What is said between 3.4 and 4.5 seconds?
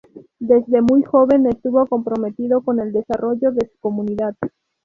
de su comunidad.